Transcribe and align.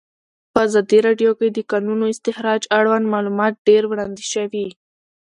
په 0.53 0.57
ازادي 0.67 0.99
راډیو 1.07 1.31
کې 1.37 1.47
د 1.51 1.55
د 1.57 1.59
کانونو 1.71 2.03
استخراج 2.13 2.61
اړوند 2.77 3.05
معلومات 3.13 3.53
ډېر 3.67 3.83
وړاندې 3.87 4.23
شوي. 4.33 4.67